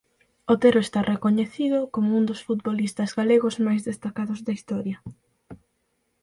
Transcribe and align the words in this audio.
Otero 0.47 0.79
está 0.79 1.03
recoñecido 1.03 1.91
como 1.93 2.15
un 2.17 2.23
dos 2.29 2.39
futbolistas 2.47 3.11
galegos 3.19 3.55
máis 3.65 3.81
destacados 3.89 4.39
da 4.45 4.55
historia. 4.57 4.97